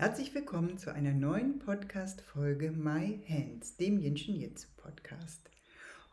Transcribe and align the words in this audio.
Herzlich 0.00 0.32
willkommen 0.32 0.78
zu 0.78 0.94
einer 0.94 1.10
neuen 1.10 1.58
Podcast-Folge 1.58 2.70
My 2.70 3.18
Hands, 3.28 3.76
dem 3.78 3.98
Jinshin 3.98 4.36
Jitsu 4.36 4.68
Podcast. 4.76 5.50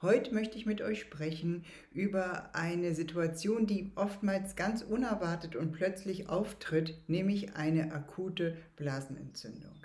Heute 0.01 0.33
möchte 0.33 0.57
ich 0.57 0.65
mit 0.65 0.81
euch 0.81 1.01
sprechen 1.01 1.63
über 1.91 2.49
eine 2.55 2.95
Situation, 2.95 3.67
die 3.67 3.91
oftmals 3.93 4.55
ganz 4.55 4.81
unerwartet 4.81 5.55
und 5.55 5.71
plötzlich 5.71 6.29
auftritt, 6.29 6.97
nämlich 7.07 7.53
eine 7.57 7.91
akute 7.93 8.57
Blasenentzündung. 8.75 9.77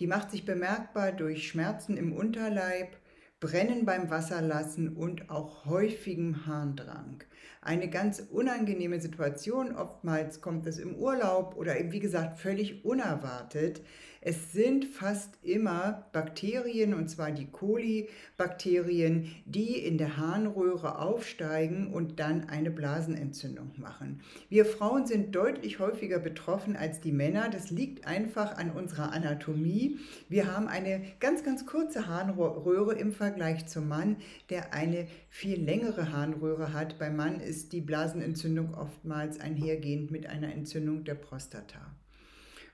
Die 0.00 0.06
macht 0.06 0.30
sich 0.30 0.46
bemerkbar 0.46 1.12
durch 1.12 1.48
Schmerzen 1.48 1.98
im 1.98 2.14
Unterleib, 2.14 2.96
Brennen 3.40 3.84
beim 3.84 4.10
Wasserlassen 4.10 4.96
und 4.96 5.30
auch 5.30 5.64
häufigem 5.64 6.46
Harndrang. 6.46 7.22
Eine 7.62 7.88
ganz 7.88 8.18
unangenehme 8.18 9.00
Situation. 9.00 9.76
Oftmals 9.76 10.40
kommt 10.40 10.66
es 10.66 10.78
im 10.78 10.96
Urlaub 10.96 11.54
oder 11.56 11.74
wie 11.92 12.00
gesagt 12.00 12.40
völlig 12.40 12.84
unerwartet. 12.84 13.80
Es 14.20 14.52
sind 14.52 14.84
fast 14.84 15.38
immer 15.42 16.08
Bakterien, 16.12 16.92
und 16.92 17.08
zwar 17.08 17.30
die 17.30 17.46
Kolibakterien, 17.46 19.30
die 19.44 19.76
in 19.76 19.96
der 19.96 20.16
Harnröhre 20.16 20.98
aufsteigen 20.98 21.92
und 21.92 22.18
dann 22.18 22.48
eine 22.48 22.70
Blasenentzündung 22.70 23.72
machen. 23.76 24.20
Wir 24.48 24.64
Frauen 24.64 25.06
sind 25.06 25.34
deutlich 25.34 25.78
häufiger 25.78 26.18
betroffen 26.18 26.76
als 26.76 27.00
die 27.00 27.12
Männer. 27.12 27.48
Das 27.48 27.70
liegt 27.70 28.06
einfach 28.06 28.56
an 28.56 28.72
unserer 28.72 29.12
Anatomie. 29.12 29.98
Wir 30.28 30.52
haben 30.52 30.66
eine 30.66 31.02
ganz, 31.20 31.44
ganz 31.44 31.64
kurze 31.64 32.08
Harnröhre 32.08 32.94
im 32.94 33.12
Vergleich 33.12 33.66
zum 33.66 33.88
Mann, 33.88 34.16
der 34.50 34.74
eine 34.74 35.06
viel 35.28 35.62
längere 35.62 36.12
Harnröhre 36.12 36.72
hat. 36.72 36.98
Beim 36.98 37.16
Mann 37.16 37.40
ist 37.40 37.72
die 37.72 37.80
Blasenentzündung 37.80 38.74
oftmals 38.74 39.38
einhergehend 39.38 40.10
mit 40.10 40.26
einer 40.26 40.52
Entzündung 40.52 41.04
der 41.04 41.14
Prostata. 41.14 41.94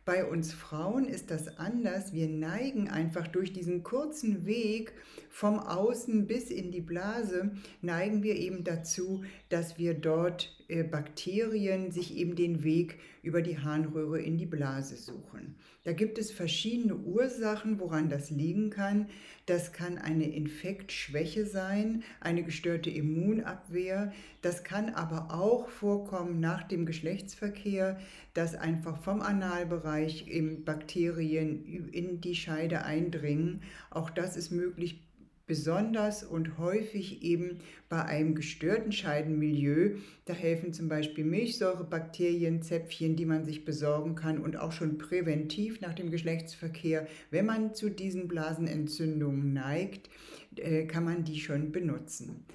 Bei 0.05 0.27
uns 0.27 0.53
Frauen 0.53 1.07
ist 1.07 1.31
das 1.31 1.57
anders. 1.57 2.13
Wir 2.13 2.29
neigen 2.29 2.89
einfach 2.89 3.27
durch 3.27 3.55
diesen 3.55 3.83
kurzen 3.83 4.45
Weg 4.45 4.93
vom 5.31 5.59
Außen 5.59 6.27
bis 6.27 6.51
in 6.51 6.71
die 6.71 6.83
Blase, 6.83 7.53
neigen 7.81 8.23
wir 8.23 8.37
eben 8.37 8.65
dazu, 8.65 9.25
dass 9.49 9.79
wir 9.79 9.95
dort 9.95 10.55
äh, 10.69 10.85
Bakterien 10.85 11.91
sich 11.91 12.17
eben 12.17 12.37
den 12.37 12.63
Weg 12.65 12.99
über 13.23 13.43
die 13.43 13.59
Harnröhre 13.59 14.21
in 14.21 14.37
die 14.37 14.47
Blase 14.47 14.97
suchen. 14.97 15.57
Da 15.83 15.93
gibt 15.93 16.19
es 16.19 16.31
verschiedene 16.31 16.97
Ursachen, 16.97 17.79
woran 17.79 18.09
das 18.09 18.31
liegen 18.31 18.71
kann. 18.71 19.09
Das 19.47 19.73
kann 19.73 19.99
eine 19.99 20.29
Infektschwäche 20.29 21.47
sein, 21.47 22.03
eine 22.21 22.43
gestörte 22.43 22.91
Immunabwehr. 22.91 24.13
Das 24.41 24.65
kann 24.65 24.91
aber 24.91 25.35
auch 25.35 25.69
vorkommen 25.69 26.41
nach 26.41 26.63
dem 26.63 26.87
Geschlechtsverkehr, 26.87 27.99
dass 28.35 28.55
einfach 28.55 29.03
vom 29.03 29.21
Analbereich 29.21 29.94
Bakterien 30.65 31.91
in 31.93 32.21
die 32.21 32.35
Scheide 32.35 32.85
eindringen. 32.85 33.63
Auch 33.91 34.11
das 34.11 34.37
ist 34.37 34.51
möglich 34.51 35.05
besonders 35.47 36.23
und 36.25 36.57
häufig 36.59 37.23
eben 37.23 37.59
bei 37.89 38.03
einem 38.03 38.35
gestörten 38.35 38.93
Scheidenmilieu. 38.93 39.97
Da 40.25 40.33
helfen 40.33 40.73
zum 40.73 40.89
Beispiel 40.89 41.25
Milchsäurebakterien, 41.25 42.63
Zäpfchen, 42.63 43.17
die 43.17 43.27
man 43.27 43.45
sich 43.45 43.65
besorgen 43.65 44.15
kann 44.15 44.39
und 44.39 44.57
auch 44.57 44.73
schon 44.73 44.97
präventiv 44.97 45.81
nach 45.81 45.95
dem 45.95 46.11
Geschlechtsverkehr, 46.11 47.07
wenn 47.31 47.47
man 47.47 47.75
zu 47.75 47.91
diesen 47.91 48.27
Blasenentzündungen 48.27 49.53
neigt, 49.53 50.09
äh, 50.57 50.87
kann 50.87 51.05
man 51.05 51.25
die 51.25 51.41
schon 51.41 51.73
benutzen. 51.73 52.47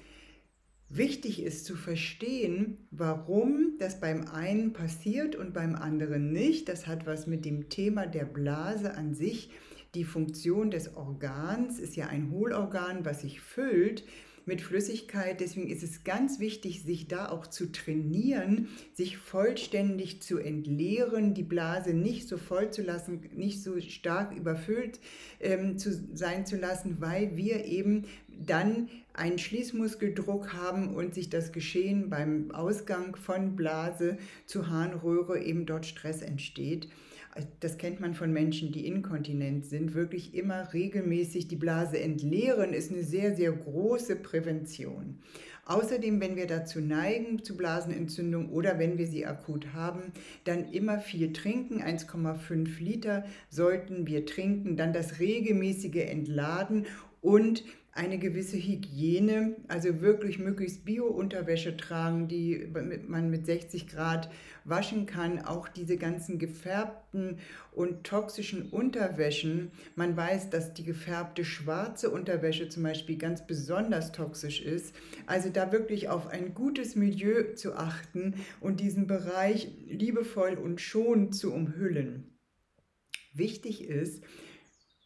Wichtig 0.92 1.42
ist 1.42 1.64
zu 1.64 1.76
verstehen, 1.76 2.88
warum 2.90 3.76
das 3.78 4.00
beim 4.00 4.26
einen 4.26 4.72
passiert 4.72 5.36
und 5.36 5.54
beim 5.54 5.76
anderen 5.76 6.32
nicht. 6.32 6.68
Das 6.68 6.88
hat 6.88 7.06
was 7.06 7.28
mit 7.28 7.44
dem 7.44 7.68
Thema 7.68 8.06
der 8.06 8.24
Blase 8.24 8.94
an 8.94 9.14
sich 9.14 9.50
die 9.94 10.04
Funktion 10.04 10.70
des 10.70 10.94
Organs 10.94 11.80
ist 11.80 11.96
ja 11.96 12.06
ein 12.06 12.30
Hohlorgan, 12.30 13.04
was 13.04 13.22
sich 13.22 13.40
füllt 13.40 14.04
mit 14.50 14.60
Flüssigkeit. 14.62 15.40
Deswegen 15.40 15.70
ist 15.70 15.84
es 15.84 16.02
ganz 16.02 16.40
wichtig, 16.40 16.82
sich 16.82 17.06
da 17.06 17.28
auch 17.28 17.46
zu 17.46 17.70
trainieren, 17.70 18.66
sich 18.94 19.16
vollständig 19.16 20.22
zu 20.22 20.38
entleeren, 20.38 21.34
die 21.34 21.44
Blase 21.44 21.94
nicht 21.94 22.26
so 22.26 22.36
voll 22.36 22.72
zu 22.72 22.82
lassen, 22.82 23.20
nicht 23.36 23.62
so 23.62 23.80
stark 23.80 24.36
überfüllt 24.36 24.98
ähm, 25.38 25.78
zu 25.78 25.92
sein 26.14 26.46
zu 26.46 26.56
lassen, 26.56 26.96
weil 26.98 27.36
wir 27.36 27.64
eben 27.64 28.06
dann 28.28 28.88
einen 29.12 29.38
Schließmuskeldruck 29.38 30.52
haben 30.52 30.96
und 30.96 31.14
sich 31.14 31.30
das 31.30 31.52
Geschehen 31.52 32.10
beim 32.10 32.50
Ausgang 32.50 33.14
von 33.14 33.54
Blase 33.54 34.18
zu 34.46 34.68
Harnröhre 34.68 35.38
eben 35.38 35.64
dort 35.64 35.86
Stress 35.86 36.22
entsteht 36.22 36.88
das 37.60 37.78
kennt 37.78 38.00
man 38.00 38.14
von 38.14 38.32
Menschen, 38.32 38.72
die 38.72 38.86
inkontinent 38.86 39.66
sind, 39.66 39.94
wirklich 39.94 40.34
immer 40.34 40.72
regelmäßig 40.72 41.48
die 41.48 41.56
Blase 41.56 42.00
entleeren, 42.00 42.72
ist 42.72 42.90
eine 42.90 43.04
sehr, 43.04 43.36
sehr 43.36 43.52
große 43.52 44.16
Prävention. 44.16 45.18
Außerdem, 45.66 46.20
wenn 46.20 46.34
wir 46.34 46.48
dazu 46.48 46.80
neigen, 46.80 47.44
zu 47.44 47.56
Blasenentzündung 47.56 48.48
oder 48.50 48.80
wenn 48.80 48.98
wir 48.98 49.06
sie 49.06 49.24
akut 49.24 49.72
haben, 49.72 50.02
dann 50.42 50.72
immer 50.72 50.98
viel 50.98 51.32
trinken. 51.32 51.80
1,5 51.80 52.82
Liter 52.82 53.24
sollten 53.50 54.06
wir 54.08 54.26
trinken. 54.26 54.76
Dann 54.76 54.92
das 54.92 55.20
regelmäßige 55.20 56.08
Entladen 56.08 56.86
und 57.20 57.64
eine 57.92 58.18
gewisse 58.18 58.56
Hygiene, 58.56 59.56
also 59.66 60.00
wirklich 60.00 60.38
möglichst 60.38 60.84
Bio-Unterwäsche 60.84 61.76
tragen, 61.76 62.28
die 62.28 62.68
man 63.08 63.30
mit 63.30 63.46
60 63.46 63.88
Grad 63.88 64.30
waschen 64.64 65.06
kann. 65.06 65.44
Auch 65.44 65.68
diese 65.68 65.96
ganzen 65.96 66.38
gefärbten 66.38 67.38
und 67.72 68.04
toxischen 68.04 68.70
Unterwäschen. 68.70 69.72
Man 69.96 70.16
weiß, 70.16 70.50
dass 70.50 70.72
die 70.72 70.84
gefärbte 70.84 71.44
schwarze 71.44 72.10
Unterwäsche 72.10 72.68
zum 72.68 72.84
Beispiel 72.84 73.16
ganz 73.16 73.44
besonders 73.44 74.12
toxisch 74.12 74.62
ist. 74.62 74.94
Also 75.26 75.50
da 75.50 75.72
wirklich 75.72 76.08
auf 76.08 76.28
ein 76.28 76.54
gutes 76.54 76.94
Milieu 76.94 77.54
zu 77.54 77.74
achten 77.74 78.34
und 78.60 78.78
diesen 78.78 79.08
Bereich 79.08 79.68
liebevoll 79.88 80.54
und 80.54 80.80
schonend 80.80 81.34
zu 81.34 81.52
umhüllen. 81.52 82.38
Wichtig 83.34 83.88
ist, 83.88 84.22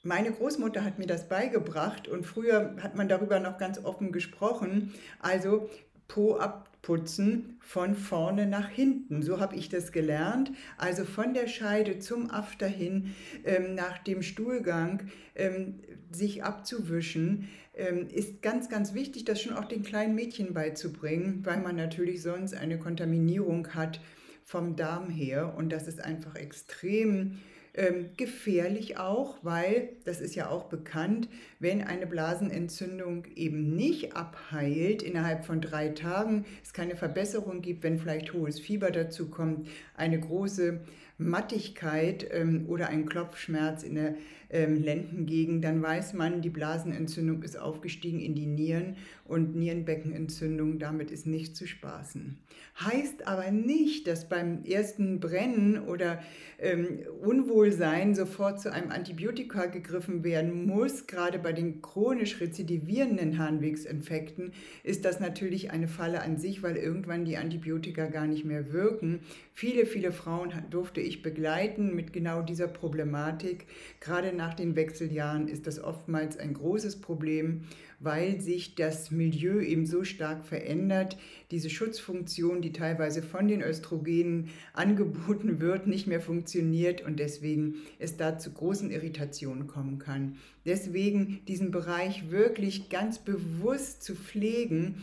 meine 0.05 0.31
Großmutter 0.31 0.85
hat 0.85 0.99
mir 0.99 1.07
das 1.07 1.29
beigebracht 1.29 2.09
und 2.09 2.25
früher 2.25 2.77
hat 2.83 2.95
man 2.95 3.09
darüber 3.09 3.41
noch 3.41 3.59
ganz 3.59 3.83
offen 3.83 4.13
gesprochen. 4.13 4.93
Also 5.19 5.69
Po 6.07 6.37
abputzen 6.37 7.57
von 7.61 7.95
vorne 7.95 8.47
nach 8.47 8.69
hinten. 8.69 9.23
So 9.23 9.41
habe 9.41 9.57
ich 9.57 9.71
das 9.71 9.91
gelernt. 9.91 10.53
Also 10.77 11.05
von 11.05 11.33
der 11.33 11.47
Scheide 11.47 11.99
zum 11.99 12.31
After 12.31 12.67
hin 12.67 13.15
ähm, 13.45 13.75
nach 13.75 13.99
dem 13.99 14.23
Stuhlgang 14.23 15.09
ähm, 15.35 15.81
sich 16.11 16.45
abzuwischen, 16.45 17.49
ähm, 17.75 18.07
ist 18.09 18.43
ganz, 18.43 18.69
ganz 18.69 18.93
wichtig, 18.93 19.25
das 19.25 19.41
schon 19.41 19.55
auch 19.55 19.65
den 19.65 19.83
kleinen 19.83 20.15
Mädchen 20.15 20.53
beizubringen, 20.53 21.41
weil 21.45 21.61
man 21.61 21.77
natürlich 21.77 22.23
sonst 22.23 22.55
eine 22.55 22.79
Kontaminierung 22.79 23.75
hat 23.75 24.01
vom 24.45 24.77
Darm 24.77 25.09
her. 25.09 25.55
Und 25.57 25.73
das 25.73 25.89
ist 25.89 26.05
einfach 26.05 26.37
extrem 26.37 27.39
ähm, 27.75 28.11
gefährlich 28.17 28.99
auch, 28.99 29.39
weil, 29.43 29.91
das 30.05 30.21
ist 30.21 30.35
ja 30.35 30.49
auch 30.49 30.65
bekannt, 30.65 31.29
wenn 31.59 31.83
eine 31.83 32.07
Blasenentzündung 32.07 33.25
eben 33.35 33.75
nicht 33.75 34.17
abheilt 34.17 35.03
innerhalb 35.03 35.45
von 35.45 35.61
drei 35.61 35.89
Tagen, 35.89 36.45
es 36.63 36.73
keine 36.73 36.97
Verbesserung 36.97 37.63
gibt, 37.63 37.83
wenn 37.83 37.99
vielleicht 37.99 38.33
hohes 38.33 38.61
Fieber 38.61 38.91
dazu 38.91 39.29
kommt, 39.29 39.69
eine 39.97 40.21
große 40.21 40.81
Mattigkeit 41.19 42.27
ähm, 42.31 42.67
oder 42.69 42.89
ein 42.89 43.07
Klopfschmerz 43.07 43.83
in 43.83 43.95
der 43.95 44.15
ähm, 44.55 44.83
Lendengegend, 44.83 45.65
dann 45.65 45.83
weiß 45.83 46.15
man, 46.15 46.41
die 46.41 46.49
Blasenentzündung 46.49 47.43
ist 47.43 47.59
aufgestiegen 47.59 48.21
in 48.21 48.35
die 48.35 48.47
Nieren 48.47 48.97
und 49.25 49.57
Nierenbeckenentzündung, 49.57 50.79
damit 50.79 51.11
ist 51.11 51.27
nicht 51.27 51.57
zu 51.57 51.67
spaßen. 51.67 52.39
Heißt 52.81 53.27
aber 53.27 53.51
nicht, 53.51 54.07
dass 54.07 54.29
beim 54.29 54.65
ersten 54.65 55.19
Brennen 55.19 55.79
oder 55.79 56.21
ähm, 56.61 57.01
Unwohlsein 57.21 58.15
sofort 58.15 58.61
zu 58.61 58.73
einem 58.73 58.91
Antibiotika 58.91 59.67
gegriffen 59.67 60.25
werden 60.25 60.67
muss. 60.67 61.07
Gerade 61.07 61.39
bei 61.39 61.53
den 61.53 61.83
chronisch 61.83 62.41
rezidivierenden 62.41 63.39
Harnwegsinfekten 63.39 64.53
ist 64.83 65.05
das 65.05 65.21
natürlich 65.21 65.71
eine 65.71 65.89
Falle 65.89 66.21
an 66.23 66.37
sich, 66.37 66.63
weil 66.63 66.77
irgendwann 66.77 67.25
die 67.25 67.37
Antibiotika 67.37 68.07
gar 68.07 68.27
nicht 68.27 68.45
mehr 68.45 68.73
wirken. 68.73 69.21
Viele, 69.53 69.87
viele 69.87 70.13
Frauen 70.13 70.53
durfte 70.71 71.01
ich 71.01 71.23
begleiten 71.23 71.95
mit 71.95 72.13
genau 72.13 72.43
dieser 72.43 72.69
Problematik. 72.69 73.67
Gerade 74.01 74.35
nach 74.35 74.44
den 74.53 74.77
Wechseljahren 74.77 75.49
ist 75.49 75.67
das 75.67 75.83
oftmals 75.83 76.37
ein 76.37 76.53
großes 76.53 77.01
Problem, 77.01 77.63
weil 78.01 78.41
sich 78.41 78.75
das 78.75 79.11
Milieu 79.11 79.61
eben 79.61 79.87
so 79.87 80.05
stark 80.05 80.45
verändert, 80.45 81.17
diese 81.51 81.71
Schutzfunktion, 81.71 82.61
die 82.61 82.73
teilweise 82.73 83.23
von 83.23 83.49
den 83.49 83.63
Östrogenen 83.63 84.49
angeboten 84.75 85.61
wird, 85.61 85.87
nicht 85.87 86.07
mehr 86.07 86.21
funktioniert 86.21 87.01
und 87.01 87.19
deswegen 87.19 87.77
es 87.99 88.19
da 88.19 88.39
zu 88.39 88.51
großen 88.51 88.91
Irritationen 88.91 89.67
kommen 89.67 89.99
kann. 89.99 90.37
Deswegen 90.67 91.41
diesen 91.49 91.71
Bereich 91.71 92.31
wirklich 92.31 92.91
ganz 92.91 93.19
bewusst 93.19 94.03
zu 94.03 94.15
pflegen, 94.15 94.97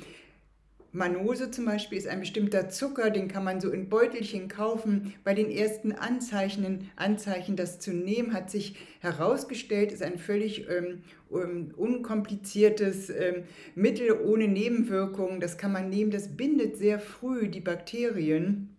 Manose 0.93 1.51
zum 1.51 1.65
Beispiel 1.65 1.97
ist 1.97 2.07
ein 2.07 2.19
bestimmter 2.19 2.67
Zucker, 2.69 3.11
den 3.11 3.29
kann 3.29 3.45
man 3.45 3.61
so 3.61 3.69
in 3.69 3.87
Beutelchen 3.87 4.49
kaufen. 4.49 5.13
Bei 5.23 5.33
den 5.33 5.49
ersten 5.49 5.93
Anzeichen, 5.93 6.91
Anzeichen 6.97 7.55
das 7.55 7.79
zu 7.79 7.93
nehmen, 7.93 8.33
hat 8.33 8.49
sich 8.51 8.75
herausgestellt, 8.99 9.93
ist 9.93 10.03
ein 10.03 10.17
völlig 10.17 10.67
ähm, 10.69 11.03
ähm, 11.31 11.73
unkompliziertes 11.77 13.09
ähm, 13.09 13.43
Mittel 13.73 14.11
ohne 14.11 14.49
Nebenwirkungen. 14.49 15.39
Das 15.39 15.57
kann 15.57 15.71
man 15.71 15.89
nehmen, 15.89 16.11
das 16.11 16.35
bindet 16.35 16.75
sehr 16.75 16.99
früh 16.99 17.47
die 17.47 17.61
Bakterien. 17.61 18.70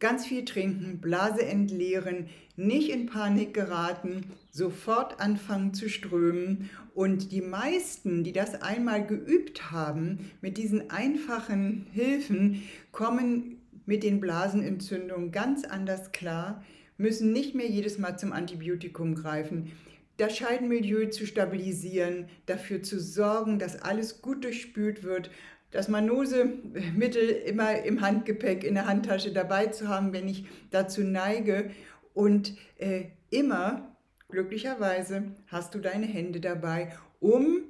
Ganz 0.00 0.26
viel 0.26 0.44
trinken, 0.44 1.00
Blase 1.00 1.44
entleeren, 1.44 2.28
nicht 2.56 2.90
in 2.90 3.06
Panik 3.06 3.52
geraten, 3.52 4.32
sofort 4.50 5.20
anfangen 5.20 5.74
zu 5.74 5.88
strömen. 5.88 6.70
Und 6.94 7.32
die 7.32 7.40
meisten, 7.40 8.22
die 8.22 8.32
das 8.32 8.62
einmal 8.62 9.06
geübt 9.06 9.70
haben, 9.70 10.30
mit 10.40 10.56
diesen 10.56 10.90
einfachen 10.90 11.86
Hilfen, 11.92 12.62
kommen 12.92 13.60
mit 13.86 14.02
den 14.02 14.20
Blasenentzündungen 14.20 15.32
ganz 15.32 15.64
anders 15.64 16.12
klar, 16.12 16.62
müssen 16.96 17.32
nicht 17.32 17.54
mehr 17.54 17.68
jedes 17.68 17.98
Mal 17.98 18.18
zum 18.18 18.32
Antibiotikum 18.32 19.14
greifen 19.14 19.72
das 20.18 20.36
Scheidenmilieu 20.36 21.06
zu 21.06 21.26
stabilisieren, 21.26 22.28
dafür 22.46 22.82
zu 22.82 23.00
sorgen, 23.00 23.58
dass 23.58 23.80
alles 23.80 24.20
gut 24.20 24.44
durchspült 24.44 25.04
wird, 25.04 25.30
das 25.70 25.88
Manosemittel 25.88 27.28
immer 27.46 27.82
im 27.82 28.00
Handgepäck, 28.00 28.64
in 28.64 28.74
der 28.74 28.86
Handtasche 28.86 29.32
dabei 29.32 29.66
zu 29.66 29.88
haben, 29.88 30.12
wenn 30.12 30.28
ich 30.28 30.46
dazu 30.70 31.02
neige. 31.02 31.70
Und 32.14 32.56
äh, 32.78 33.04
immer, 33.30 33.96
glücklicherweise, 34.28 35.34
hast 35.46 35.74
du 35.74 35.78
deine 35.78 36.06
Hände 36.06 36.40
dabei, 36.40 36.92
um 37.20 37.60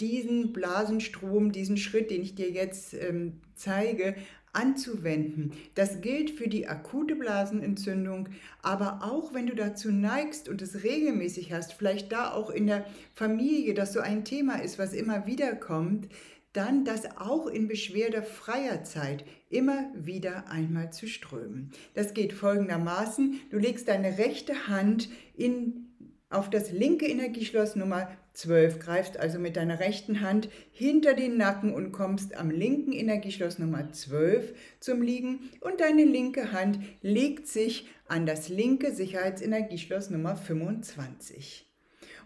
diesen 0.00 0.52
Blasenstrom, 0.52 1.52
diesen 1.52 1.76
Schritt, 1.76 2.10
den 2.10 2.22
ich 2.22 2.34
dir 2.34 2.50
jetzt 2.50 2.94
ähm, 2.94 3.40
zeige, 3.54 4.16
anzuwenden. 4.52 5.52
Das 5.74 6.00
gilt 6.02 6.30
für 6.30 6.48
die 6.48 6.68
akute 6.68 7.16
Blasenentzündung, 7.16 8.28
aber 8.60 9.00
auch 9.02 9.32
wenn 9.32 9.46
du 9.46 9.54
dazu 9.54 9.90
neigst 9.90 10.48
und 10.48 10.60
es 10.60 10.82
regelmäßig 10.82 11.52
hast, 11.52 11.72
vielleicht 11.72 12.12
da 12.12 12.32
auch 12.32 12.50
in 12.50 12.66
der 12.66 12.84
Familie, 13.14 13.74
dass 13.74 13.92
so 13.92 14.00
ein 14.00 14.24
Thema 14.24 14.56
ist, 14.56 14.78
was 14.78 14.92
immer 14.92 15.26
wieder 15.26 15.54
kommt, 15.54 16.08
dann 16.52 16.84
das 16.84 17.16
auch 17.16 17.46
in 17.46 17.68
beschwerdefreier 17.68 18.84
Zeit 18.84 19.24
immer 19.48 19.90
wieder 19.94 20.48
einmal 20.50 20.92
zu 20.92 21.06
strömen. 21.06 21.70
Das 21.94 22.14
geht 22.14 22.32
folgendermaßen. 22.32 23.40
Du 23.50 23.58
legst 23.58 23.88
deine 23.88 24.18
rechte 24.18 24.68
Hand 24.68 25.08
in, 25.34 25.88
auf 26.28 26.50
das 26.50 26.70
linke 26.70 27.06
Energieschloss 27.06 27.76
Nummer 27.76 28.10
12, 28.34 28.78
greifst 28.78 29.18
also 29.18 29.38
mit 29.38 29.56
deiner 29.56 29.78
rechten 29.78 30.20
Hand 30.20 30.48
hinter 30.70 31.14
den 31.14 31.36
Nacken 31.36 31.74
und 31.74 31.92
kommst 31.92 32.34
am 32.34 32.50
linken 32.50 32.92
Energieschloss 32.92 33.58
Nummer 33.58 33.92
12 33.92 34.54
zum 34.80 35.02
Liegen 35.02 35.50
und 35.60 35.80
deine 35.80 36.04
linke 36.04 36.52
Hand 36.52 36.78
legt 37.02 37.46
sich 37.46 37.88
an 38.08 38.24
das 38.24 38.48
linke 38.48 38.92
Sicherheitsenergieschloss 38.92 40.10
Nummer 40.10 40.36
25. 40.36 41.66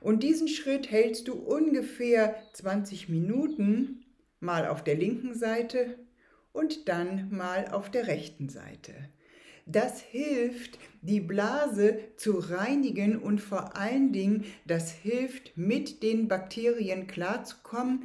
Und 0.01 0.23
diesen 0.23 0.47
Schritt 0.47 0.91
hältst 0.91 1.27
du 1.27 1.35
ungefähr 1.35 2.37
20 2.53 3.09
Minuten 3.09 4.06
mal 4.47 4.67
auf 4.67 4.83
der 4.83 4.95
linken 4.95 5.35
Seite 5.35 5.99
und 6.53 6.89
dann 6.89 7.29
mal 7.31 7.69
auf 7.69 7.91
der 7.91 8.07
rechten 8.07 8.49
Seite. 8.49 8.95
Das 9.67 10.01
hilft, 10.01 10.79
die 11.03 11.21
Blase 11.21 11.99
zu 12.17 12.39
reinigen 12.39 13.19
und 13.19 13.41
vor 13.41 13.77
allen 13.77 14.13
Dingen, 14.13 14.45
das 14.65 14.93
hilft, 14.93 15.57
mit 15.57 16.03
den 16.03 16.29
Bakterien 16.29 17.09
klarzukommen, 17.09 18.05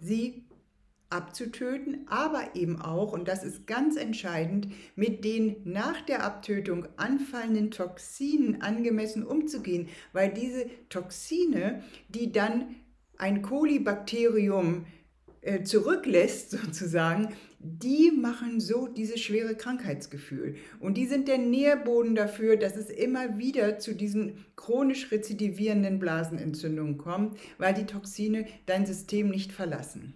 sie 0.00 0.44
abzutöten, 1.10 2.06
aber 2.08 2.54
eben 2.54 2.80
auch, 2.80 3.12
und 3.12 3.26
das 3.26 3.42
ist 3.42 3.66
ganz 3.66 3.96
entscheidend, 3.96 4.68
mit 4.94 5.24
den 5.24 5.56
nach 5.64 6.00
der 6.02 6.22
Abtötung 6.22 6.86
anfallenden 6.96 7.72
Toxinen 7.72 8.62
angemessen 8.62 9.24
umzugehen, 9.24 9.88
weil 10.12 10.32
diese 10.32 10.66
Toxine, 10.88 11.82
die 12.08 12.30
dann 12.30 12.76
ein 13.18 13.42
Kolibakterium 13.42 14.86
äh, 14.86 14.99
zurücklässt, 15.64 16.50
sozusagen, 16.64 17.34
die 17.58 18.10
machen 18.10 18.58
so 18.60 18.86
dieses 18.86 19.20
schwere 19.20 19.54
Krankheitsgefühl. 19.54 20.56
Und 20.80 20.96
die 20.96 21.06
sind 21.06 21.28
der 21.28 21.38
Nährboden 21.38 22.14
dafür, 22.14 22.56
dass 22.56 22.76
es 22.76 22.88
immer 22.88 23.38
wieder 23.38 23.78
zu 23.78 23.94
diesen 23.94 24.44
chronisch 24.56 25.10
rezidivierenden 25.12 25.98
Blasenentzündungen 25.98 26.96
kommt, 26.96 27.38
weil 27.58 27.74
die 27.74 27.86
Toxine 27.86 28.46
dein 28.66 28.86
System 28.86 29.28
nicht 29.28 29.52
verlassen. 29.52 30.14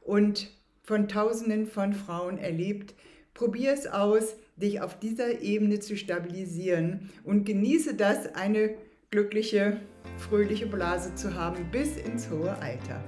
Und 0.00 0.50
von 0.82 1.08
Tausenden 1.08 1.66
von 1.66 1.94
Frauen 1.94 2.38
erlebt, 2.38 2.94
probier 3.32 3.72
es 3.72 3.86
aus, 3.86 4.36
dich 4.56 4.80
auf 4.80 4.98
dieser 4.98 5.40
Ebene 5.40 5.80
zu 5.80 5.96
stabilisieren 5.96 7.10
und 7.24 7.44
genieße 7.44 7.94
das, 7.94 8.34
eine 8.34 8.74
glückliche, 9.10 9.80
fröhliche 10.18 10.66
Blase 10.66 11.14
zu 11.16 11.34
haben 11.34 11.70
bis 11.72 11.96
ins 11.96 12.30
hohe 12.30 12.56
Alter. 12.58 13.02